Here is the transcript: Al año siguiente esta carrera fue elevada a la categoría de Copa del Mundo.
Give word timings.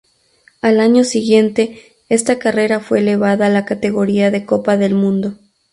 Al 0.63 0.79
año 0.79 1.03
siguiente 1.03 1.93
esta 2.09 2.39
carrera 2.39 2.79
fue 2.79 2.97
elevada 3.01 3.45
a 3.45 3.49
la 3.49 3.65
categoría 3.65 4.31
de 4.31 4.47
Copa 4.47 4.75
del 4.75 4.95
Mundo. 4.95 5.35